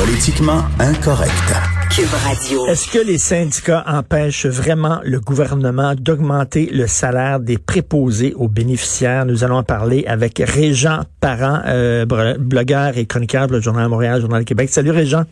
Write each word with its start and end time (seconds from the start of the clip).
Politiquement 0.00 0.62
incorrect. 0.78 1.52
Cube 1.94 2.08
Radio. 2.24 2.66
Est-ce 2.68 2.90
que 2.90 3.06
les 3.06 3.18
syndicats 3.18 3.84
empêchent 3.86 4.46
vraiment 4.46 4.98
le 5.04 5.20
gouvernement 5.20 5.94
d'augmenter 5.94 6.70
le 6.72 6.86
salaire 6.86 7.38
des 7.38 7.58
préposés 7.58 8.32
aux 8.34 8.48
bénéficiaires? 8.48 9.26
Nous 9.26 9.44
allons 9.44 9.56
en 9.56 9.62
parler 9.62 10.06
avec 10.06 10.38
Régent 10.38 11.00
Parent, 11.20 11.60
euh, 11.66 12.06
blogueur 12.38 12.96
et 12.96 13.04
chroniqueur 13.04 13.42
pour 13.42 13.56
le 13.56 13.60
Journal 13.60 13.84
de 13.84 13.90
Montréal, 13.90 14.22
Journal 14.22 14.42
de 14.42 14.48
Québec. 14.48 14.70
Salut 14.70 14.90
Régent. 14.90 15.24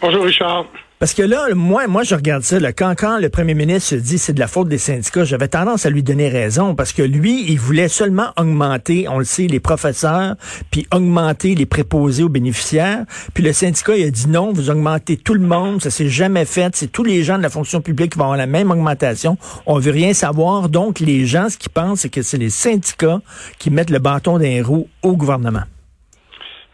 Bonjour 0.00 0.22
Richard. 0.22 0.66
Parce 1.04 1.12
que 1.12 1.22
là, 1.22 1.48
moi, 1.54 1.86
moi, 1.86 2.02
je 2.02 2.14
regarde 2.14 2.44
ça. 2.44 2.58
Là, 2.58 2.72
quand, 2.72 2.94
quand 2.96 3.18
le 3.18 3.28
premier 3.28 3.52
ministre 3.52 3.90
se 3.90 3.94
dit 3.94 4.16
c'est 4.16 4.32
de 4.32 4.40
la 4.40 4.46
faute 4.46 4.70
des 4.70 4.78
syndicats, 4.78 5.24
j'avais 5.24 5.48
tendance 5.48 5.84
à 5.84 5.90
lui 5.90 6.02
donner 6.02 6.30
raison 6.30 6.74
parce 6.74 6.94
que 6.94 7.02
lui, 7.02 7.44
il 7.46 7.60
voulait 7.60 7.88
seulement 7.88 8.28
augmenter, 8.38 9.06
on 9.10 9.18
le 9.18 9.26
sait, 9.26 9.46
les 9.46 9.60
professeurs, 9.60 10.36
puis 10.70 10.86
augmenter 10.90 11.56
les 11.56 11.66
préposés 11.66 12.22
aux 12.22 12.30
bénéficiaires. 12.30 13.04
Puis 13.34 13.44
le 13.44 13.52
syndicat, 13.52 13.98
il 13.98 14.06
a 14.06 14.10
dit 14.10 14.28
non, 14.28 14.54
vous 14.54 14.70
augmentez 14.70 15.18
tout 15.18 15.34
le 15.34 15.46
monde, 15.46 15.82
ça 15.82 15.90
s'est 15.90 16.08
jamais 16.08 16.46
fait. 16.46 16.74
C'est 16.74 16.90
tous 16.90 17.04
les 17.04 17.22
gens 17.22 17.36
de 17.36 17.42
la 17.42 17.50
fonction 17.50 17.82
publique 17.82 18.12
qui 18.12 18.18
vont 18.18 18.24
avoir 18.24 18.38
la 18.38 18.46
même 18.46 18.70
augmentation. 18.70 19.36
On 19.66 19.78
veut 19.78 19.92
rien 19.92 20.14
savoir. 20.14 20.70
Donc, 20.70 21.00
les 21.00 21.26
gens, 21.26 21.50
ce 21.50 21.58
qu'ils 21.58 21.70
pensent, 21.70 22.00
c'est 22.00 22.08
que 22.08 22.22
c'est 22.22 22.38
les 22.38 22.48
syndicats 22.48 23.20
qui 23.58 23.68
mettent 23.70 23.90
le 23.90 23.98
bâton 23.98 24.38
dans 24.38 24.38
les 24.38 24.62
au 24.62 25.16
gouvernement. 25.18 25.64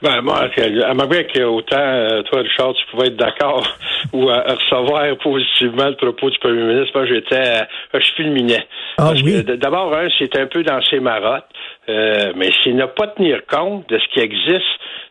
Ben, 0.02 0.22
moi, 0.22 0.48
à 0.48 0.95
ma 0.95 1.06
que 1.06 1.42
autant, 1.42 1.77
euh, 1.77 2.22
toi, 2.22 2.40
Richard, 2.40 2.72
tu 2.72 2.86
pouvais 2.90 3.09
être 3.09 3.16
d'accord 3.16 3.66
ou 4.14 4.30
à, 4.30 4.45
recevoir 4.54 5.04
positivement 5.18 5.88
le 5.88 5.96
propos 5.96 6.30
du 6.30 6.38
premier 6.38 6.62
ministre. 6.62 6.92
Moi, 6.95 7.06
j'étais, 7.06 7.36
euh, 7.36 8.00
je 8.00 8.12
fulminais. 8.16 8.66
Ah, 8.96 9.12
oui. 9.12 9.45
d'abord, 9.45 9.95
hein, 9.95 10.09
c'est 10.18 10.34
un 10.38 10.46
peu 10.46 10.62
dans 10.62 10.80
ses 10.82 11.00
marottes, 11.00 11.45
euh, 11.90 12.32
mais 12.34 12.50
s'il 12.62 12.76
n'a 12.76 12.88
pas 12.88 13.09
tenir 13.09 13.45
compte 13.46 13.90
de 13.90 13.98
ce 13.98 14.09
qui 14.14 14.20
existe 14.20 14.64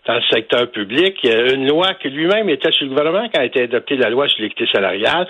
dans 0.08 0.16
le 0.16 0.24
secteur 0.32 0.72
public, 0.72 1.18
il 1.22 1.30
y 1.30 1.34
a 1.34 1.54
une 1.54 1.68
loi 1.68 1.94
qui 2.02 2.10
lui-même 2.10 2.50
était 2.50 2.72
sur 2.72 2.86
le 2.86 2.90
gouvernement 2.90 3.30
quand 3.32 3.42
a 3.42 3.46
été 3.46 3.64
adoptée 3.64 3.96
la 3.96 4.10
loi 4.10 4.28
sur 4.28 4.42
l'équité 4.42 4.66
salariale. 4.72 5.28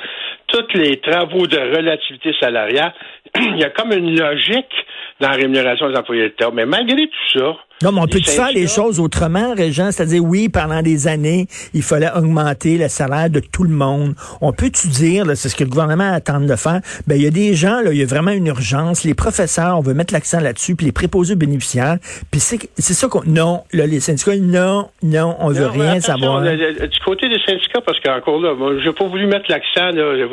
Tous 0.48 0.68
les 0.74 1.02
travaux 1.02 1.48
de 1.48 1.58
relativité 1.58 2.34
salariale, 2.40 2.94
il 3.36 3.58
y 3.58 3.64
a 3.66 3.72
comme 3.72 3.92
une 3.92 4.18
logique 4.18 4.74
dans 5.20 5.30
la 5.30 5.36
rémunération 5.36 5.90
des 5.90 5.98
employés 5.98 6.22
de 6.22 6.28
l'État. 6.28 6.50
Mais 6.54 6.66
malgré 6.66 7.08
tout 7.08 7.40
ça, 7.40 7.58
non, 7.82 7.94
mais 7.94 8.02
on 8.02 8.08
peut 8.08 8.20
faire 8.20 8.52
les 8.52 8.68
choses 8.68 9.00
autrement, 9.00 9.54
Régent? 9.56 9.92
C'est-à-dire, 9.92 10.24
oui, 10.24 10.50
pendant 10.50 10.82
des 10.82 11.08
années, 11.08 11.48
il 11.74 11.82
fallait 11.82 12.12
augmenter 12.14 12.78
le 12.78 12.90
salaire 12.90 13.30
de 13.30 13.40
tout 13.40 13.64
le 13.64 13.70
monde. 13.70 14.16
On 14.42 14.52
peut-tu 14.52 14.90
dire, 14.90 15.26
c'est 15.36 15.48
ce 15.48 15.56
que 15.56 15.64
le 15.64 15.70
gouvernement 15.70 16.12
attend 16.12 16.42
de 16.42 16.56
faire, 16.56 16.82
ben, 17.08 17.16
il 17.16 17.24
y 17.24 17.28
a 17.28 17.32
des 17.32 17.54
gens, 17.54 17.82
là, 17.82 17.92
il 17.92 17.98
y 17.98 18.04
a 18.04 18.06
vraiment 18.06 18.32
une 18.32 18.48
urgence. 18.48 19.06
Les 19.06 19.14
professeurs, 19.14 19.78
on 19.78 19.82
veut 19.82 19.94
mettre 19.94 20.14
l'accent 20.14 20.42
là-dessus, 20.42 20.76
puis 20.76 20.88
les 20.88 20.92
préposés 20.92 21.36
bénéficiaires. 21.36 21.98
Puis 22.32 22.42
c'est, 22.42 22.60
c'est 22.78 22.94
ça 22.94 23.08
qu'on, 23.08 23.22
non, 23.26 23.64
là, 23.72 23.86
les 23.86 24.02
syndicats, 24.02 24.36
non, 24.36 24.90
non, 25.02 25.38
on 25.40 25.50
veut 25.50 25.68
rien 25.68 26.02
savoir. 26.02 26.42
du 26.42 27.00
côté 27.06 27.30
des 27.30 27.40
syndicats, 27.46 27.82
parce 27.86 28.00
qu'encore 28.02 28.42
là, 28.42 28.56
moi, 28.56 28.74
j'ai 28.84 28.92
pas 28.92 29.06
voulu 29.06 29.26
mettre 29.26 29.50
l'accent, 29.50 29.92
là, 29.92 30.18
j'ai 30.18 30.28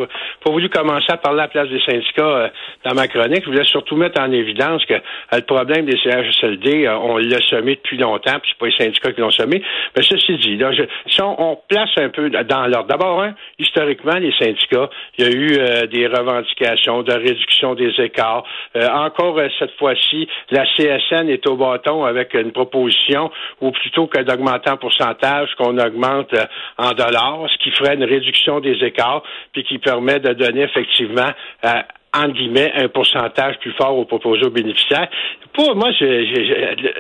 pas 0.44 0.50
voulu 0.50 0.69
commencer 0.69 1.06
à 1.11 1.17
parler 1.17 1.41
à 1.41 1.42
la 1.44 1.48
place 1.48 1.69
des 1.69 1.80
syndicats 1.80 2.22
euh, 2.22 2.48
dans 2.84 2.94
ma 2.94 3.06
chronique. 3.06 3.42
Je 3.44 3.50
voulais 3.50 3.64
surtout 3.64 3.94
mettre 3.94 4.20
en 4.20 4.33
évidence 4.33 4.84
que 4.84 4.94
euh, 4.94 4.98
le 5.33 5.42
problème 5.42 5.86
des 5.86 5.97
CHSLD, 6.02 6.86
euh, 6.86 6.97
on 6.98 7.19
l'a 7.19 7.36
semé 7.41 7.77
depuis 7.77 7.97
longtemps, 7.97 8.39
puis 8.41 8.51
c'est 8.51 8.59
pas 8.59 8.67
les 8.67 8.77
syndicats 8.77 9.12
qui 9.12 9.20
l'ont 9.20 9.31
semé. 9.31 9.62
Mais 9.97 10.03
ceci 10.03 10.37
dit, 10.39 10.56
là, 10.56 10.70
si 11.06 11.23
on, 11.23 11.59
place 11.69 11.91
un 11.97 12.11
peu 12.11 12.31
dans 12.31 12.67
l'ordre, 12.67 12.89
d'abord, 12.89 13.23
hein, 13.23 13.34
historiquement, 13.59 14.17
les 14.17 14.33
syndicats, 14.33 14.89
il 15.19 15.25
y 15.25 15.29
a 15.29 15.31
eu 15.31 15.59
euh, 15.59 15.87
des 15.87 16.07
revendications 16.07 17.03
de 17.03 17.12
réduction 17.12 17.75
des 17.75 17.92
écarts. 17.98 18.45
Euh, 18.77 18.89
encore 18.89 19.39
euh, 19.39 19.48
cette 19.59 19.77
fois-ci, 19.79 20.29
la 20.51 20.64
CSN 20.77 21.29
est 21.29 21.47
au 21.48 21.57
bâton 21.57 22.05
avec 22.05 22.34
une 22.34 22.53
proposition 22.53 23.31
où 23.61 23.70
plutôt 23.70 24.07
que 24.07 24.20
d'augmenter 24.20 24.70
en 24.70 24.77
pourcentage, 24.77 25.55
qu'on 25.57 25.79
augmente 25.79 26.34
en 26.79 26.92
dollars, 26.92 27.47
ce 27.51 27.59
qui 27.59 27.70
ferait 27.70 27.95
une 27.95 28.05
réduction 28.05 28.61
des 28.61 28.77
écarts, 28.84 29.23
puis 29.53 29.64
qui 29.64 29.79
permet 29.79 30.20
de 30.20 30.33
donner 30.33 30.62
effectivement 30.62 31.31
en 32.17 32.28
guillemets, 32.28 32.72
un 32.75 32.89
pourcentage 32.89 33.58
plus 33.58 33.73
fort 33.73 33.96
aux 33.96 34.05
proposés 34.05 34.46
aux 34.46 34.51
bénéficiaires. 34.51 35.08
Pour 35.52 35.74
moi, 35.74 35.90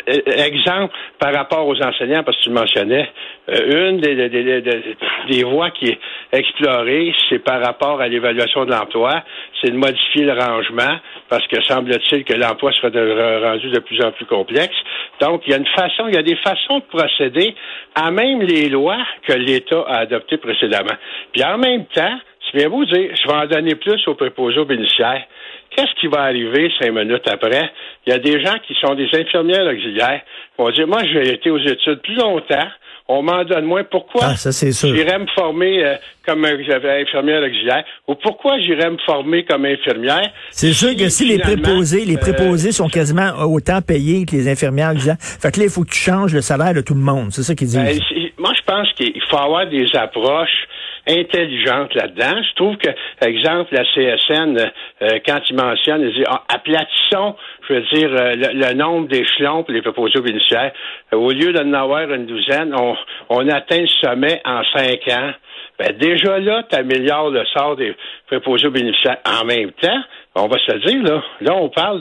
exemple 0.06 0.94
par 1.18 1.34
rapport 1.34 1.66
aux 1.66 1.80
enseignants, 1.82 2.22
parce 2.22 2.38
que 2.38 2.44
tu 2.44 2.48
le 2.48 2.54
mentionnais, 2.54 3.10
euh, 3.50 3.90
une 3.90 4.00
des, 4.00 5.44
voies 5.44 5.70
qui 5.70 5.86
est 5.90 5.98
explorée, 6.32 7.14
c'est 7.28 7.38
par 7.38 7.60
rapport 7.62 8.00
à 8.00 8.08
l'évaluation 8.08 8.64
de 8.64 8.70
l'emploi, 8.70 9.22
c'est 9.60 9.70
de 9.70 9.76
modifier 9.76 10.24
le 10.24 10.32
rangement, 10.32 10.96
parce 11.28 11.46
que 11.48 11.62
semble-t-il 11.64 12.24
que 12.24 12.34
l'emploi 12.34 12.72
serait 12.72 13.40
rendu 13.46 13.68
de 13.68 13.80
plus 13.80 14.02
en 14.02 14.10
plus 14.12 14.26
complexe. 14.26 14.76
Donc, 15.20 15.42
il 15.46 15.50
y 15.50 15.54
a 15.54 15.58
une 15.58 15.66
façon, 15.66 16.08
il 16.08 16.14
y 16.14 16.18
a 16.18 16.22
des 16.22 16.36
façons 16.36 16.78
de 16.78 16.84
procéder 16.84 17.54
à 17.94 18.10
même 18.10 18.42
les 18.42 18.68
lois 18.68 19.04
que 19.26 19.32
l'État 19.34 19.84
a 19.86 19.98
adoptées 20.00 20.38
précédemment. 20.38 20.96
Puis 21.32 21.44
en 21.44 21.58
même 21.58 21.84
temps, 21.86 22.18
je 22.56 22.60
viens 22.60 22.68
vous 22.70 22.84
dire, 22.86 23.10
je 23.14 23.28
vais 23.28 23.34
en 23.34 23.46
donner 23.46 23.74
plus 23.74 24.00
aux 24.08 24.14
préposés 24.14 24.58
aux 24.58 24.64
bénéficiaires. 24.64 25.24
Qu'est-ce 25.70 26.00
qui 26.00 26.06
va 26.06 26.22
arriver 26.22 26.70
cinq 26.80 26.92
minutes 26.92 27.28
après? 27.28 27.70
Il 28.06 28.10
y 28.10 28.12
a 28.12 28.18
des 28.18 28.42
gens 28.42 28.54
qui 28.66 28.74
sont 28.80 28.94
des 28.94 29.08
infirmières 29.12 29.66
auxiliaires 29.66 30.22
qui 30.54 30.62
vont 30.62 30.70
dire, 30.70 30.86
moi, 30.86 31.02
j'ai 31.04 31.34
été 31.34 31.50
aux 31.50 31.58
études 31.58 32.00
plus 32.00 32.14
longtemps, 32.14 32.68
on 33.08 33.22
m'en 33.22 33.44
donne 33.44 33.66
moins. 33.66 33.84
Pourquoi 33.84 34.22
ah, 34.24 34.50
j'irais 34.50 35.18
me 35.18 35.26
former 35.34 35.84
euh, 35.84 35.94
comme 36.24 36.44
infirmière 36.46 37.42
auxiliaire? 37.42 37.84
Ou 38.08 38.14
pourquoi 38.14 38.58
j'irais 38.58 38.90
me 38.90 38.98
former 39.04 39.44
comme 39.44 39.66
infirmière? 39.66 40.30
C'est 40.50 40.72
sûr 40.72 40.96
que 40.96 41.08
si 41.10 41.26
les 41.26 41.38
préposés, 41.38 42.04
les 42.06 42.16
préposés 42.16 42.72
sont 42.72 42.88
quasiment 42.88 43.32
autant 43.44 43.82
payés 43.82 44.24
que 44.24 44.34
les 44.34 44.48
infirmières 44.48 44.92
auxiliaires, 44.92 45.18
fait 45.20 45.52
que 45.52 45.60
là, 45.60 45.66
il 45.66 45.70
faut 45.70 45.82
que 45.82 45.90
tu 45.90 46.00
changes 46.00 46.32
le 46.32 46.40
salaire 46.40 46.72
de 46.72 46.80
tout 46.80 46.94
le 46.94 47.00
monde. 47.00 47.32
C'est 47.32 47.42
ça 47.42 47.54
qu'ils 47.54 47.68
disent. 47.68 47.76
Ben, 47.76 48.00
moi, 48.38 48.52
je 48.56 48.62
pense 48.62 48.90
qu'il 48.94 49.22
faut 49.28 49.38
avoir 49.38 49.66
des 49.68 49.86
approches 49.94 50.66
intelligente 51.06 51.94
là-dedans. 51.94 52.42
Je 52.42 52.54
trouve 52.54 52.76
que, 52.76 52.90
exemple, 53.24 53.74
la 53.74 53.84
CSN, 53.84 54.70
euh, 55.02 55.18
quand 55.26 55.40
il 55.48 55.56
mentionne, 55.56 56.02
il 56.02 56.12
dit 56.12 56.24
ah, 56.26 56.42
aplatissons, 56.52 57.36
je 57.68 57.74
veux 57.74 57.82
dire, 57.92 58.10
euh, 58.12 58.32
le, 58.34 58.74
nombre 58.74 59.08
d'échelons 59.08 59.62
pour 59.62 59.72
les 59.72 59.82
propositions 59.82 60.22
bénéficiaires. 60.22 60.72
Euh, 61.12 61.16
au 61.16 61.30
lieu 61.30 61.52
d'en 61.52 61.72
avoir 61.72 62.10
une 62.12 62.26
douzaine, 62.26 62.74
on, 62.74 62.96
on 63.28 63.48
atteint 63.48 63.82
le 63.82 63.88
sommet 64.00 64.40
en 64.44 64.62
cinq 64.74 65.08
ans. 65.08 65.32
Ben, 65.78 65.96
déjà 65.96 66.38
là, 66.38 66.64
tu 66.68 66.76
améliores 66.76 67.30
le 67.30 67.44
sort 67.46 67.76
des 67.76 67.94
préposés 68.26 68.70
bénéficiaires. 68.70 69.18
En 69.26 69.44
même 69.44 69.72
temps, 69.72 70.02
on 70.34 70.48
va 70.48 70.58
se 70.58 70.72
le 70.72 70.80
dire, 70.80 71.02
là, 71.02 71.22
là, 71.40 71.54
on 71.54 71.68
parle 71.68 72.00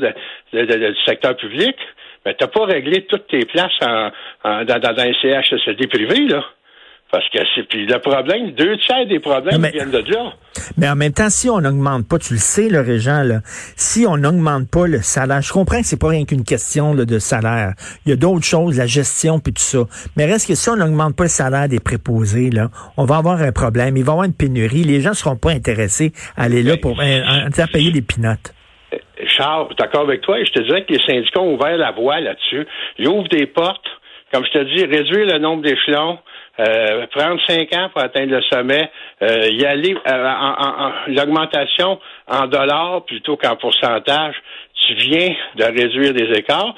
de, 0.54 0.64
du 0.64 1.04
secteur 1.06 1.36
public, 1.36 1.76
mais 2.26 2.34
tu 2.36 2.44
n'as 2.44 2.50
pas 2.50 2.66
réglé 2.66 3.06
toutes 3.06 3.28
tes 3.28 3.46
places 3.46 3.78
en, 3.82 4.10
dans, 4.64 4.80
dans 4.80 5.00
un 5.00 5.14
CHSLD 5.22 5.88
privé, 5.88 6.28
là. 6.28 6.44
Parce 7.16 7.30
que 7.30 7.40
c'est 7.56 7.64
puis 7.70 7.86
le 7.86 7.98
problème, 8.00 8.52
deux 8.52 8.76
tiers 8.76 9.08
des 9.08 9.22
problèmes 9.22 9.66
viennent 9.72 9.90
de 9.90 10.04
là. 10.12 10.34
Mais 10.76 10.90
en 10.90 10.98
même 10.98 11.14
temps, 11.14 11.30
si 11.30 11.50
on 11.50 11.62
n'augmente 11.62 12.06
pas, 12.10 12.20
tu 12.20 12.34
le 12.34 12.40
sais, 12.40 12.68
le 12.68 12.82
régent, 12.82 13.24
là, 13.24 13.40
si 13.78 14.06
on 14.06 14.18
n'augmente 14.18 14.70
pas 14.70 14.86
le 14.86 14.98
salaire, 14.98 15.42
je 15.42 15.54
comprends 15.54 15.80
que 15.80 15.86
c'est 15.86 15.98
pas 15.98 16.10
rien 16.10 16.26
qu'une 16.26 16.44
question 16.44 16.94
de 16.94 17.18
salaire. 17.20 17.72
Il 18.06 18.10
y 18.10 18.12
a 18.12 18.18
d'autres 18.18 18.44
choses, 18.44 18.78
la 18.78 18.86
gestion 18.86 19.40
puis 19.40 19.54
tout 19.54 19.62
ça. 19.62 19.86
Mais 20.18 20.26
reste 20.26 20.50
que 20.50 20.56
si 20.56 20.70
on 20.70 20.76
n'augmente 20.76 21.16
pas 21.16 21.24
le 21.24 21.30
salaire 21.30 21.70
des 21.70 21.80
préposés, 21.80 22.50
là, 22.50 22.68
on 22.98 23.06
va 23.06 23.16
avoir 23.16 23.42
un 23.42 23.54
problème. 23.54 23.96
Il 23.96 24.04
va 24.04 24.12
y 24.12 24.12
avoir 24.12 24.26
une 24.26 24.36
pénurie. 24.36 24.84
Les 24.84 25.00
gens 25.00 25.14
seront 25.14 25.38
pas 25.38 25.52
intéressés 25.52 26.12
à 26.36 26.44
aller 26.44 26.64
là 26.64 26.76
pour 26.76 27.00
à 27.00 27.68
payer 27.68 27.92
des 27.92 28.02
pinottes. 28.02 28.54
Euh, 28.94 28.98
Charles, 29.26 29.70
d'accord 29.80 30.02
avec 30.02 30.20
toi, 30.20 30.38
et 30.38 30.44
je 30.44 30.52
te 30.52 30.60
dirais 30.60 30.84
que 30.84 30.92
les 30.92 31.00
syndicats 31.06 31.40
ont 31.40 31.54
ouvert 31.54 31.78
la 31.78 31.94
voie 31.94 32.20
là-dessus. 32.20 32.68
Ils 32.98 33.08
ouvrent 33.08 33.30
des 33.30 33.46
portes, 33.46 33.88
comme 34.34 34.44
je 34.44 34.52
te 34.52 34.64
dis, 34.66 34.84
réduire 34.84 35.28
le 35.28 35.40
nombre 35.40 35.64
d'échelons, 35.64 36.20
euh, 36.60 37.06
prendre 37.08 37.40
cinq 37.48 37.74
ans 37.76 37.90
pour 37.92 38.02
atteindre 38.02 38.32
le 38.32 38.42
sommet, 38.44 38.90
euh, 39.22 39.50
y 39.52 39.66
aller 39.66 39.96
euh, 40.08 40.28
en, 40.28 40.92
l'augmentation 41.08 42.00
en 42.28 42.48
dollars 42.48 43.04
plutôt 43.06 43.36
qu'en 43.38 43.56
pourcentage, 43.56 44.36
tu 44.88 44.94
viens 44.94 45.34
de 45.56 45.64
réduire 45.64 46.14
des 46.14 46.38
écarts, 46.38 46.76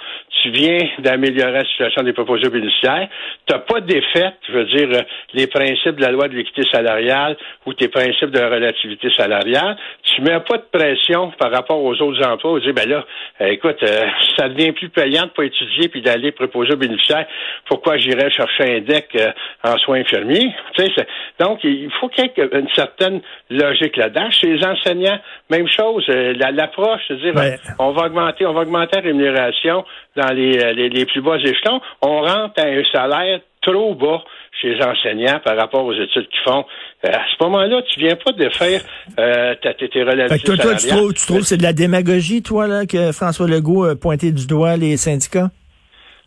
tu 0.48 0.52
viens 0.52 0.88
d'améliorer 1.00 1.52
la 1.52 1.66
situation 1.66 2.04
des 2.04 2.14
propositions 2.14 2.52
bénéficiaires, 2.52 3.08
tu 3.46 3.54
n'as 3.54 3.60
pas 3.60 3.82
d'effet, 3.82 4.32
je 4.48 4.54
veux 4.54 4.66
dire, 4.66 4.90
euh, 4.94 5.02
les 5.34 5.48
principes 5.48 5.96
de 5.96 6.02
la 6.02 6.12
loi 6.12 6.28
de 6.28 6.36
l'équité 6.36 6.64
salariale 6.72 7.38
ou 7.66 7.74
tes 7.74 7.88
principes 7.88 8.32
de 8.32 8.40
relativité 8.40 9.10
salariale, 9.16 9.78
tu 10.04 10.22
mets 10.22 10.40
pas 10.40 10.58
de 10.58 10.66
pression 10.72 11.32
par 11.38 11.52
rapport 11.52 11.84
aux 11.84 11.94
autres 12.02 12.26
emplois, 12.26 12.60
tu 12.60 12.68
dis, 12.68 12.74
ben 12.74 12.88
là, 12.88 13.06
euh, 13.42 13.48
écoute, 13.48 13.78
euh, 13.84 14.06
ça 14.38 14.50
devient 14.50 14.72
plus 14.72 14.90
payant 14.90 15.24
de 15.24 15.30
pas 15.30 15.44
étudier 15.44 15.90
puis 15.90 16.02
d'aller 16.02 16.32
proposer 16.32 16.74
aux 16.74 16.78
bénéficiaires, 16.78 17.28
pourquoi 17.68 17.98
j'irais 17.98 18.32
chercher 18.32 18.78
un 18.78 18.80
deck 18.82 19.18
en 19.64 19.78
soins 19.78 20.00
infirmiers? 20.00 20.54
Tu 20.78 20.86
sais, 20.86 21.08
donc, 21.40 21.64
il 21.64 21.92
faut 22.00 22.08
qu'il 22.10 22.26
y 22.26 22.42
ait 22.42 22.50
une 22.54 22.70
certaine 22.70 23.22
logique 23.50 23.98
là-dedans. 23.98 24.30
Chez 24.32 24.48
les 24.48 24.66
enseignants, 24.66 25.20
même 25.50 25.68
chose, 25.68 26.06
l'approche, 26.08 27.02
c'est-à-dire, 27.08 27.34
on 27.80 27.92
va 27.92 28.06
augmenter, 28.06 28.46
on 28.46 28.54
va 28.54 28.62
augmenter 28.62 28.98
la 28.98 29.04
rémunération 29.04 29.84
dans 30.16 30.34
les, 30.38 30.90
les, 30.90 31.06
plus 31.06 31.22
bas 31.22 31.38
échelons. 31.38 31.82
On 32.02 32.22
rentre 32.22 32.62
à 32.62 32.68
un 32.68 32.84
salaire 32.92 33.40
trop 33.62 33.96
bas 33.96 34.24
chez 34.62 34.76
les 34.76 34.84
enseignants 34.84 35.40
par 35.44 35.58
rapport 35.58 35.86
aux 35.86 35.94
études 35.94 36.28
qu'ils 36.30 36.52
font. 36.52 36.66
Euh, 37.06 37.10
à 37.10 37.26
ce 37.32 37.44
moment-là, 37.44 37.82
tu 37.90 38.00
viens 38.00 38.16
pas 38.16 38.32
de 38.32 38.50
faire 38.50 38.82
euh, 39.20 39.56
tes 39.56 40.04
relations 40.04 40.56
toi, 40.56 40.58
toi, 40.58 40.76
tu 40.76 40.88
trouves, 40.88 41.14
tu 41.14 41.26
trouves 41.26 41.40
que 41.40 41.46
c'est 41.46 41.58
de 41.58 41.64
la 41.64 41.74
démagogie, 41.74 42.42
toi, 42.42 42.68
là, 42.68 42.86
que 42.86 43.12
François 43.12 43.48
Legault 43.48 43.86
a 43.86 43.96
pointé 43.96 44.32
du 44.32 44.48
doigt 44.48 44.78
les 44.78 44.98
syndicats? 44.98 45.50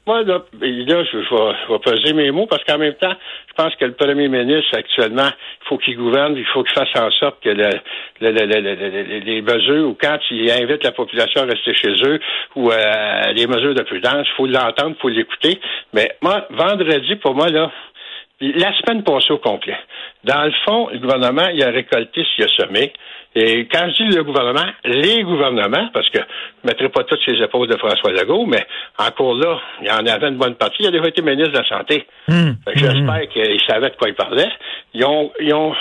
Moi, 0.06 0.22
là, 0.22 0.42
là 0.60 1.04
je, 1.04 1.16
vais, 1.16 1.26
je 1.28 1.72
vais 1.72 1.78
peser 1.78 2.12
mes 2.14 2.30
mots 2.30 2.46
parce 2.46 2.64
qu'en 2.64 2.78
même 2.78 2.94
temps, 2.94 3.14
je 3.48 3.54
pense 3.54 3.74
que 3.76 3.84
le 3.84 3.92
premier 3.92 4.28
ministre, 4.28 4.76
actuellement, 4.76 5.28
il 5.28 5.68
faut 5.68 5.78
qu'il 5.78 5.96
gouverne, 5.96 6.36
il 6.36 6.46
faut 6.46 6.62
qu'il 6.62 6.74
fasse 6.74 6.96
en 6.96 7.10
sorte 7.10 7.40
que 7.42 7.50
le, 7.50 7.70
le, 8.20 8.30
le, 8.30 9.18
les 9.20 9.42
mesures, 9.42 9.88
ou 9.88 9.96
quand 10.00 10.18
il 10.30 10.50
invite 10.50 10.82
la 10.84 10.92
population 10.92 11.42
à 11.42 11.44
rester 11.44 11.74
chez 11.74 11.92
eux, 12.04 12.18
ou 12.56 12.70
euh, 12.70 13.32
les 13.34 13.46
mesures 13.46 13.74
de 13.74 13.82
prudence, 13.82 14.26
il 14.26 14.36
faut 14.36 14.46
l'entendre, 14.46 14.96
il 14.96 15.00
faut 15.00 15.08
l'écouter. 15.08 15.60
Mais 15.92 16.16
moi, 16.22 16.46
vendredi, 16.50 17.16
pour 17.16 17.34
moi, 17.34 17.48
là, 17.48 17.70
la 18.40 18.72
semaine 18.78 19.02
passée 19.04 19.32
au 19.32 19.38
complet. 19.38 19.76
Dans 20.24 20.44
le 20.44 20.52
fond, 20.64 20.88
le 20.90 20.98
gouvernement, 20.98 21.48
il 21.52 21.62
a 21.62 21.70
récolté 21.70 22.24
ce 22.24 22.34
qu'il 22.36 22.44
a 22.44 22.48
semé. 22.48 22.92
Et 23.34 23.68
quand 23.68 23.88
je 23.90 24.04
dis 24.04 24.16
le 24.16 24.24
gouvernement, 24.24 24.66
les 24.84 25.22
gouvernements, 25.22 25.88
parce 25.92 26.08
que 26.10 26.18
je 26.18 26.64
ne 26.64 26.70
mettrai 26.70 26.88
pas 26.88 27.04
toutes 27.04 27.20
ses 27.24 27.40
épaules 27.40 27.68
de 27.68 27.76
François 27.76 28.10
Legault, 28.10 28.46
mais 28.46 28.66
encore 28.98 29.34
là, 29.34 29.60
il 29.80 29.86
y 29.86 29.90
en 29.90 30.04
avait 30.04 30.28
une 30.28 30.36
bonne 30.36 30.56
partie. 30.56 30.82
Il 30.82 30.88
a 30.88 30.90
déjà 30.90 31.06
été 31.06 31.22
ministre 31.22 31.52
de 31.52 31.58
la 31.58 31.68
Santé. 31.68 32.06
Mmh. 32.26 32.50
J'espère 32.74 33.22
mmh. 33.22 33.26
qu'il 33.28 33.60
savait 33.68 33.90
de 33.90 33.96
quoi 33.96 34.08
il 34.08 34.14
parlait. 34.14 34.50
Ils 34.94 35.04
ont, 35.04 35.30
ils 35.40 35.54
ont 35.54 35.74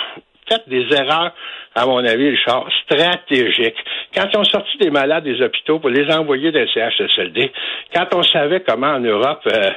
fait 0.48 0.62
des 0.68 0.86
erreurs, 0.96 1.34
à 1.76 1.86
mon 1.86 2.06
avis, 2.06 2.30
Richard, 2.30 2.68
stratégiques. 2.84 3.84
Quand 4.16 4.28
ils 4.34 4.38
ont 4.38 4.44
sorti 4.44 4.78
des 4.78 4.90
malades 4.90 5.24
des 5.24 5.42
hôpitaux 5.42 5.80
pour 5.80 5.90
les 5.90 6.12
envoyer 6.12 6.52
dans 6.52 6.60
le 6.60 6.68
CHSLD, 6.68 7.52
quand 7.94 8.08
on 8.16 8.24
savait 8.24 8.62
comment 8.62 8.88
en 8.88 9.00
Europe 9.00 9.42
euh, 9.48 9.70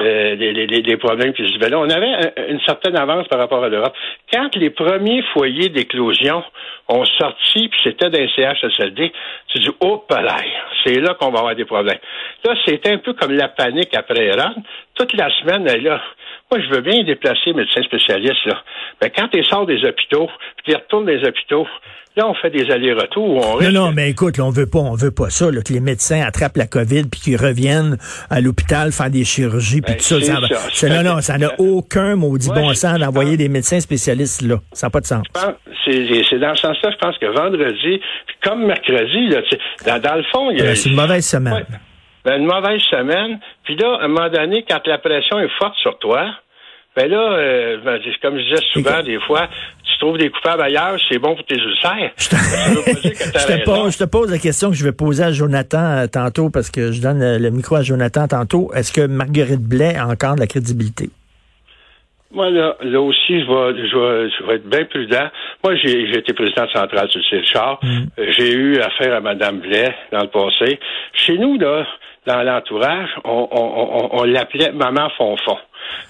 euh, 0.00 0.34
les, 0.34 0.52
les, 0.52 0.66
les, 0.66 0.96
problèmes 0.96 1.32
qui 1.32 1.42
se 1.42 1.68
là, 1.68 1.78
on 1.78 1.90
avait 1.90 2.32
une 2.48 2.60
certaine 2.60 2.96
avance 2.96 3.28
par 3.28 3.38
rapport 3.38 3.62
à 3.62 3.68
l'Europe. 3.68 3.94
Quand 4.32 4.54
les 4.56 4.70
premiers 4.70 5.22
foyers 5.34 5.68
d'éclosion 5.68 6.42
ont 6.88 7.04
sorti, 7.04 7.68
puis 7.68 7.80
c'était 7.84 8.10
dans 8.10 8.20
le 8.20 8.28
CHSLD, 8.28 9.12
tu 9.48 9.58
dis, 9.58 9.70
oh, 9.80 10.04
c'est 10.84 11.00
là 11.00 11.14
qu'on 11.14 11.30
va 11.30 11.40
avoir 11.40 11.54
des 11.54 11.64
problèmes. 11.64 11.98
Là, 12.44 12.54
c'était 12.64 12.92
un 12.92 12.98
peu 12.98 13.12
comme 13.12 13.32
la 13.32 13.48
panique 13.48 13.94
après 13.96 14.26
Iran. 14.26 14.54
Toute 15.00 15.14
la 15.14 15.30
semaine, 15.40 15.64
là, 15.64 15.98
moi, 16.50 16.60
je 16.60 16.74
veux 16.74 16.82
bien 16.82 17.02
déplacer 17.04 17.54
médecins 17.54 17.82
spécialistes, 17.82 18.44
là. 18.44 18.62
Mais 19.00 19.08
quand 19.08 19.28
ils 19.32 19.46
sortent 19.46 19.68
des 19.68 19.82
hôpitaux, 19.82 20.28
puis 20.58 20.72
ils 20.72 20.76
retournent 20.76 21.06
des 21.06 21.26
hôpitaux, 21.26 21.66
là, 22.18 22.28
on 22.28 22.34
fait 22.34 22.50
des 22.50 22.70
allers-retours. 22.70 23.62
Non, 23.62 23.72
non, 23.72 23.92
mais 23.92 24.10
écoute, 24.10 24.38
on 24.40 24.50
veut 24.50 24.66
pas, 24.66 24.80
on 24.80 24.94
veut 24.94 25.10
pas 25.10 25.30
ça, 25.30 25.50
là, 25.50 25.62
que 25.62 25.72
les 25.72 25.80
médecins 25.80 26.20
attrapent 26.20 26.58
la 26.58 26.66
COVID 26.66 27.04
puis 27.04 27.18
qu'ils 27.18 27.38
reviennent 27.38 27.96
à 28.28 28.42
l'hôpital 28.42 28.92
faire 28.92 29.08
des 29.08 29.24
chirurgies 29.24 29.80
puis 29.80 29.94
ben, 29.94 29.98
tout 29.98 30.20
ça. 30.20 30.68
ça, 30.70 30.88
non, 30.90 31.02
non, 31.02 31.22
ça 31.22 31.38
n'a 31.38 31.58
aucun 31.58 32.14
maudit 32.16 32.50
bon 32.50 32.74
sens 32.74 32.98
d'envoyer 32.98 33.38
des 33.38 33.48
médecins 33.48 33.80
spécialistes 33.80 34.42
là. 34.42 34.56
Ça 34.72 34.88
n'a 34.88 34.90
pas 34.90 35.00
de 35.00 35.06
sens. 35.06 35.24
C'est 35.86 36.38
dans 36.38 36.54
ce 36.56 36.60
sens-là, 36.60 36.90
je 36.90 36.98
pense 36.98 37.16
que 37.16 37.26
vendredi, 37.26 38.02
comme 38.42 38.66
mercredi, 38.66 39.28
là, 39.28 39.40
dans, 39.86 39.98
dans 39.98 40.16
le 40.16 40.24
fond, 40.24 40.50
il 40.50 40.58
y 40.58 40.60
a. 40.60 40.64
Ben, 40.64 40.76
c'est 40.76 40.90
une 40.90 40.96
mauvaise 40.96 41.26
semaine. 41.26 41.64
Ben, 42.24 42.40
une 42.40 42.46
mauvaise 42.46 42.82
semaine. 42.90 43.38
Puis 43.64 43.76
là, 43.76 43.98
à 44.00 44.04
un 44.04 44.08
moment 44.08 44.28
donné, 44.28 44.64
quand 44.68 44.86
la 44.86 44.98
pression 44.98 45.38
est 45.38 45.50
forte 45.58 45.76
sur 45.76 45.98
toi, 45.98 46.26
ben 46.96 47.08
là, 47.08 47.32
euh, 47.32 47.76
ben, 47.84 48.00
comme 48.20 48.36
je 48.36 48.42
disais 48.42 48.62
souvent, 48.72 49.02
des 49.02 49.20
fois, 49.20 49.48
tu 49.84 49.98
trouves 49.98 50.18
des 50.18 50.28
coupables 50.28 50.60
ailleurs, 50.62 50.98
c'est 51.08 51.18
bon 51.18 51.36
pour 51.36 51.44
tes 51.44 51.56
ulcères. 51.56 52.10
Je 52.18 52.28
te, 52.28 53.64
pose, 53.64 53.92
je 53.92 53.98
te 53.98 54.04
pose 54.04 54.30
la 54.30 54.38
question 54.38 54.70
que 54.70 54.76
je 54.76 54.84
vais 54.84 54.92
poser 54.92 55.22
à 55.22 55.32
Jonathan 55.32 55.84
euh, 55.84 56.06
tantôt, 56.08 56.50
parce 56.50 56.70
que 56.70 56.90
je 56.90 57.00
donne 57.00 57.20
le, 57.20 57.50
micro 57.50 57.76
à 57.76 57.82
Jonathan 57.82 58.26
tantôt. 58.26 58.72
Est-ce 58.74 58.92
que 58.92 59.06
Marguerite 59.06 59.62
Blais 59.62 59.96
a 59.96 60.08
encore 60.08 60.34
de 60.34 60.40
la 60.40 60.46
crédibilité? 60.48 61.10
Moi, 62.32 62.50
là, 62.50 62.76
là 62.82 63.00
aussi, 63.00 63.40
je 63.40 63.46
vais, 63.46 63.88
je, 63.88 64.46
vais, 64.46 64.54
être 64.56 64.68
bien 64.68 64.84
prudent. 64.84 65.28
Moi, 65.64 65.74
j'ai 65.76 66.16
été 66.16 66.32
président 66.32 66.68
central 66.72 67.08
sur 67.10 67.20
le. 67.32 67.78
Mm. 67.82 68.06
Euh, 68.18 68.32
j'ai 68.36 68.52
eu 68.52 68.80
affaire 68.80 69.14
à 69.14 69.20
Mme 69.20 69.60
Blais 69.60 69.94
dans 70.12 70.22
le 70.22 70.28
passé. 70.28 70.78
Chez 71.12 71.38
nous, 71.38 71.58
là, 71.58 71.86
dans 72.30 72.42
l'entourage, 72.42 73.08
on, 73.24 73.48
on, 73.50 74.20
on, 74.20 74.24
l'appelait 74.24 74.70
Maman 74.72 75.10
Fonfon. 75.16 75.58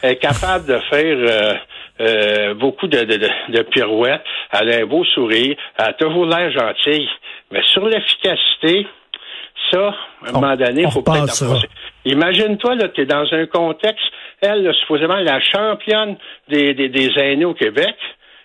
Elle 0.02 0.12
est 0.12 0.16
capable 0.16 0.66
de 0.66 0.78
faire 0.90 1.16
euh, 1.16 1.54
euh, 2.00 2.54
beaucoup 2.54 2.86
de, 2.88 3.04
de, 3.04 3.16
de, 3.16 3.62
pirouettes. 3.62 4.22
Elle 4.52 4.72
a 4.72 4.76
un 4.78 4.86
beau 4.86 5.04
sourire. 5.04 5.56
Elle 5.78 5.84
a 5.84 5.92
toujours 5.94 6.26
l'air 6.26 6.50
gentille. 6.52 7.08
Mais 7.50 7.62
sur 7.72 7.86
l'efficacité, 7.86 8.86
ça, 9.70 9.94
à 10.26 10.28
un 10.28 10.32
moment 10.32 10.56
donné, 10.56 10.82
il 10.82 10.90
faut 10.90 11.02
peut-être 11.02 11.66
Imagine-toi, 12.04 12.74
là, 12.76 12.88
tu 12.88 13.02
es 13.02 13.06
dans 13.06 13.26
un 13.32 13.46
contexte, 13.46 14.04
elle, 14.40 14.72
supposément 14.80 15.16
la 15.16 15.40
championne 15.40 16.16
des, 16.48 16.74
des, 16.74 16.88
des 16.88 17.10
aînés 17.18 17.44
au 17.44 17.54
Québec, 17.54 17.94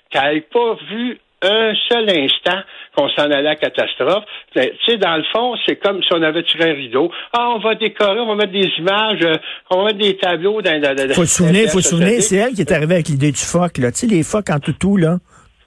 qu'elle 0.09 0.35
n'ait 0.35 0.41
pas 0.41 0.75
vu 0.89 1.19
un 1.45 1.73
seul 1.89 2.09
instant 2.09 2.59
qu'on 2.95 3.09
s'en 3.09 3.29
allait 3.29 3.49
à 3.49 3.55
catastrophe. 3.55 4.23
Tu 4.55 4.61
sais, 4.85 4.97
dans 4.97 5.17
le 5.17 5.23
fond, 5.33 5.55
c'est 5.65 5.75
comme 5.75 6.01
si 6.01 6.13
on 6.13 6.21
avait 6.21 6.43
tiré 6.43 6.71
un 6.71 6.73
rideau. 6.73 7.11
Ah, 7.33 7.49
on 7.55 7.59
va 7.59 7.75
décorer, 7.75 8.19
on 8.19 8.27
va 8.27 8.35
mettre 8.35 8.53
des 8.53 8.71
images, 8.77 9.19
euh, 9.23 9.37
on 9.69 9.77
va 9.77 9.85
mettre 9.85 9.99
des 9.99 10.17
tableaux 10.17 10.61
dans... 10.61 10.79
dans, 10.81 11.13
faut 11.13 11.25
se 11.25 11.37
souvenir, 11.37 11.69
faut 11.69 11.81
se 11.81 11.89
souvenir, 11.89 12.21
c'est 12.21 12.37
elle 12.37 12.53
qui 12.53 12.61
est 12.61 12.71
arrivée 12.71 12.95
avec 12.95 13.09
l'idée 13.09 13.31
du 13.31 13.41
phoque, 13.41 13.77
là. 13.77 13.91
Tu 13.91 13.99
sais, 13.99 14.07
les 14.07 14.23
phoques 14.23 14.49
en 14.49 14.59
toutou, 14.59 14.97
là. 14.97 15.17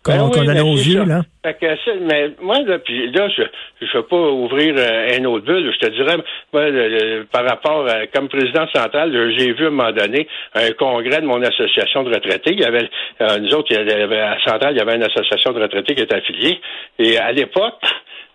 Qu'on 0.09 0.29
ben 0.29 0.45
donnait 0.47 0.61
aux 0.61 0.77
yeux, 0.77 1.05
là. 1.05 1.23
mais 2.01 2.31
moi, 2.41 2.61
là, 2.61 2.79
puis 2.79 3.11
là, 3.11 3.29
je 3.29 3.43
ne 3.43 3.93
veux 3.95 4.03
pas 4.03 4.17
ouvrir 4.17 4.75
euh, 4.77 5.19
un 5.19 5.25
autre 5.25 5.45
bulle. 5.45 5.73
Je 5.73 5.87
te 5.87 5.93
dirais, 5.93 6.17
moi, 6.53 7.25
par 7.31 7.45
rapport 7.45 7.87
à, 7.89 8.07
comme 8.07 8.29
président 8.29 8.67
central, 8.75 9.13
j'ai 9.37 9.53
vu 9.53 9.65
à 9.65 9.69
un 9.69 9.71
moment 9.71 9.93
donné 9.93 10.27
un 10.55 10.71
congrès 10.73 11.21
de 11.21 11.27
mon 11.27 11.43
association 11.43 12.03
de 12.03 12.15
retraités. 12.15 12.53
Il 12.53 12.61
y 12.61 12.65
avait, 12.65 12.89
euh, 13.21 13.39
nous 13.39 13.55
autres, 13.55 13.69
il 13.71 13.77
y 13.77 13.93
avait, 13.93 14.21
à 14.21 14.39
Centrale, 14.45 14.75
il 14.75 14.79
y 14.79 14.81
avait 14.81 14.97
une 14.97 15.05
association 15.05 15.53
de 15.53 15.61
retraités 15.61 15.95
qui 15.95 16.03
était 16.03 16.17
affiliée. 16.17 16.61
Et 16.99 17.19
à 17.19 17.33
l'époque, 17.33 17.81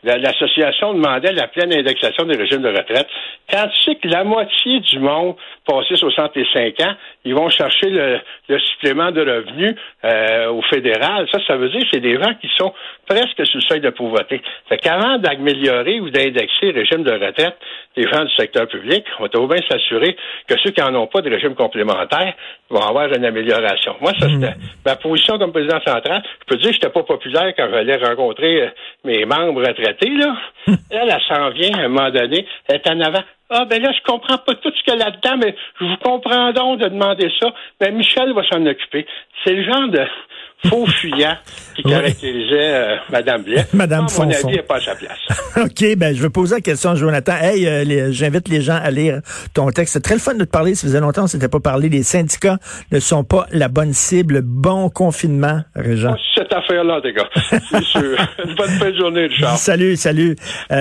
l'association 0.04 0.94
demandait 0.94 1.32
la 1.32 1.48
pleine 1.48 1.74
indexation 1.74 2.26
des 2.26 2.38
régimes 2.38 2.62
de 2.62 2.70
retraite. 2.70 3.08
Quand 3.50 3.68
tu 3.68 3.84
sais 3.84 3.96
que 3.96 4.08
la 4.08 4.24
moitié 4.24 4.80
du 4.82 5.00
monde 5.00 5.36
passé 5.66 5.96
65 5.96 6.80
ans, 6.82 6.94
ils 7.26 7.34
vont 7.34 7.50
chercher 7.50 7.90
le, 7.90 8.20
supplément 8.60 9.12
de 9.12 9.22
revenus 9.22 9.76
euh, 10.04 10.50
au 10.50 10.62
fédéral, 10.64 11.28
ça, 11.32 11.40
ça 11.48 11.56
veut 11.56 11.70
dire 11.70 11.82
que 11.82 11.88
c'est 11.94 12.00
des 12.00 12.16
gens 12.16 12.34
qui 12.42 12.50
sont 12.58 12.74
presque 13.08 13.46
sous 13.46 13.58
le 13.58 13.64
seuil 13.64 13.82
de 13.82 13.90
pauvreté. 13.90 14.42
Fait 14.68 14.78
qu'avant 14.78 15.18
d'améliorer 15.18 16.00
ou 16.00 16.10
d'indexer 16.10 16.72
le 16.72 16.82
régime 16.82 17.04
de 17.04 17.12
retraite 17.12 17.58
des 17.96 18.04
gens 18.04 18.26
du 18.26 18.34
secteur 18.36 18.68
public, 18.68 19.06
on 19.20 19.28
doit 19.28 19.56
bien 19.56 19.64
s'assurer 19.70 20.16
que 20.48 20.56
ceux 20.64 20.72
qui 20.72 20.82
n'en 20.82 20.96
ont 20.96 21.08
pas 21.08 21.22
de 21.22 21.30
régime 21.30 21.56
complémentaire 21.56 22.34
vont 22.70 22.82
avoir 22.82 23.12
une 23.14 23.26
amélioration. 23.26 23.96
Moi, 24.02 24.12
ça, 24.20 24.28
c'était 24.28 24.56
hmm. 24.56 24.70
ma 24.86 24.96
position 24.96 25.38
comme 25.38 25.52
président 25.52 25.80
central. 25.86 26.24
Je 26.42 26.46
peux 26.48 26.58
dire 26.58 26.70
que 26.70 26.74
j'étais 26.74 26.90
pas 26.90 27.04
populaire 27.04 27.54
quand 27.56 27.68
j'allais 27.72 27.98
rencontrer 27.98 28.64
euh, 28.64 28.70
mes 29.04 29.26
membres 29.26 29.62
retraités, 29.62 30.10
là. 30.10 30.36
Elle, 30.90 31.10
elle 31.10 31.22
s'en 31.28 31.50
vient 31.50 31.74
à 31.78 31.86
un 31.86 31.88
moment 31.90 32.10
donné, 32.10 32.46
elle 32.68 32.76
est 32.76 32.90
en 32.90 33.00
avant. 33.02 33.24
Ah, 33.50 33.66
ben 33.66 33.82
là, 33.82 33.92
je 33.92 34.04
comprends 34.10 34.38
pas 34.38 34.56
tout 34.56 34.72
ce 34.76 34.84
qu'il 34.84 34.98
y 34.98 35.02
a 35.02 35.06
là-dedans, 35.06 35.38
mais 35.38 35.56
je 35.80 35.86
vous 35.86 35.98
comprends 35.98 36.52
donc 36.54 36.80
de 36.80 36.88
demander 36.88 37.30
ça. 37.40 37.48
Mais 37.82 37.90
ben, 37.90 37.98
Michel 37.98 38.34
va 38.34 38.42
s'en 38.48 38.66
occuper. 38.66 39.06
C'est 39.44 39.54
le 39.54 39.64
genre 39.64 39.90
de 39.90 40.06
faux 40.70 40.86
fuyant 40.86 41.36
qui 41.76 41.84
caractérisait 41.84 42.74
euh, 42.74 42.96
Mme 43.10 43.44
Blais. 43.44 43.66
Madame 43.74 44.06
à 44.06 44.18
mon 44.18 44.32
avis, 44.32 44.56
elle 44.56 44.64
pas 44.64 44.78
à 44.78 44.80
sa 44.80 44.96
place. 44.96 45.20
OK, 45.58 45.98
ben 45.98 46.16
je 46.16 46.22
vais 46.22 46.30
poser 46.30 46.56
la 46.56 46.62
question 46.62 46.92
à 46.92 46.96
Jonathan. 46.96 47.34
Hey, 47.42 47.68
euh, 47.68 48.12
j'invite 48.12 48.48
les 48.48 48.62
gens 48.62 48.80
à 48.82 48.90
lire 48.90 49.20
ton 49.54 49.70
texte. 49.72 49.94
C'est 49.94 50.02
très 50.02 50.16
le 50.16 50.22
fun 50.22 50.36
de 50.36 50.46
te 50.46 50.50
parler. 50.50 50.76
Ça 50.76 50.88
faisait 50.88 51.00
longtemps 51.00 51.22
qu'on 51.22 51.28
s'était 51.28 51.50
pas 51.50 51.60
parlé. 51.60 51.90
Les 51.90 52.04
syndicats 52.04 52.58
ne 52.92 53.00
sont 53.00 53.24
pas 53.24 53.46
la 53.52 53.68
bonne 53.68 53.94
cible. 53.94 54.42
Bon 54.42 54.90
confinement, 54.90 55.62
Régent. 55.76 56.16
cette 56.34 56.54
affaire-là, 56.54 57.02
les 57.04 57.14
gars. 57.14 57.30
C'est 57.70 57.84
sûr. 57.84 58.18
Une 58.46 58.56
bonne 58.56 58.70
fin 58.70 58.92
de 58.92 58.98
journée, 58.98 59.26
Richard. 59.26 59.58
Salut, 59.58 59.96
salut. 59.96 60.36
Euh, 60.72 60.76